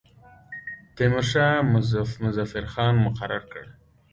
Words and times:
تیمورشاه 0.95 1.53
مظفر 2.25 2.65
خان 2.73 2.93
مقرر 3.05 3.43
کړ. 3.51 3.63